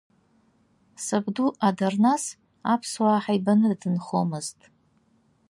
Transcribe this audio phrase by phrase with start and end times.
[1.05, 2.23] Сабду Адарнас
[2.73, 4.59] аԥсуаа ҳаибаны дынхомызт.